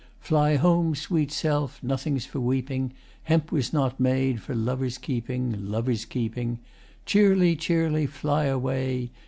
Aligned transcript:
]Fly 0.19 0.55
home, 0.55 0.95
sweet 0.95 1.31
self, 1.31 1.77
Nothing's 1.83 2.25
for 2.25 2.39
weeping, 2.39 2.91
Hemp 3.25 3.51
was 3.51 3.71
not 3.71 3.99
made 3.99 4.41
For 4.41 4.55
lovers' 4.55 4.97
keeping, 4.97 5.53
Lovers' 5.69 6.05
keeping, 6.05 6.57
Cheerly, 7.05 7.55
cheerly, 7.55 8.07
fly 8.07 8.45
away. 8.45 9.11